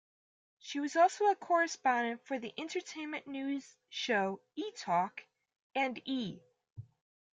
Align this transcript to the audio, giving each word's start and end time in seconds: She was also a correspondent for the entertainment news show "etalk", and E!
She 0.57 0.79
was 0.79 0.95
also 0.95 1.27
a 1.27 1.35
correspondent 1.35 2.25
for 2.25 2.39
the 2.39 2.51
entertainment 2.57 3.27
news 3.27 3.77
show 3.87 4.41
"etalk", 4.57 5.27
and 5.75 6.01
E! 6.05 6.41